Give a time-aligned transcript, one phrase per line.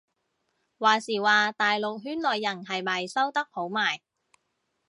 [0.79, 4.01] 話時話大陸圈內人係咪收得好埋